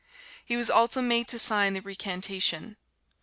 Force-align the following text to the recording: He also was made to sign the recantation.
He 0.43 0.55
also 0.55 0.99
was 0.99 1.07
made 1.07 1.27
to 1.27 1.37
sign 1.37 1.75
the 1.75 1.79
recantation. 1.83 2.77